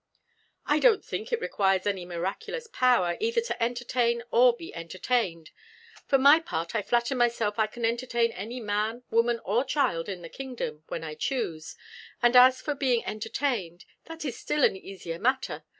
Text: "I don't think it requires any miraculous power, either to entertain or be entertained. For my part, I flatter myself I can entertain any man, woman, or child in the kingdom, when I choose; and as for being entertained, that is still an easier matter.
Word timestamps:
"I 0.65 0.79
don't 0.79 1.05
think 1.05 1.31
it 1.31 1.39
requires 1.39 1.85
any 1.85 2.05
miraculous 2.05 2.65
power, 2.65 3.17
either 3.19 3.39
to 3.41 3.61
entertain 3.63 4.23
or 4.31 4.55
be 4.55 4.73
entertained. 4.73 5.51
For 6.07 6.17
my 6.17 6.39
part, 6.39 6.73
I 6.73 6.81
flatter 6.81 7.13
myself 7.13 7.59
I 7.59 7.67
can 7.67 7.85
entertain 7.85 8.31
any 8.31 8.59
man, 8.59 9.03
woman, 9.11 9.39
or 9.45 9.63
child 9.63 10.09
in 10.09 10.23
the 10.23 10.27
kingdom, 10.27 10.83
when 10.87 11.03
I 11.03 11.13
choose; 11.13 11.75
and 12.19 12.35
as 12.35 12.63
for 12.63 12.73
being 12.73 13.05
entertained, 13.05 13.85
that 14.05 14.25
is 14.25 14.39
still 14.39 14.63
an 14.63 14.75
easier 14.75 15.19
matter. 15.19 15.63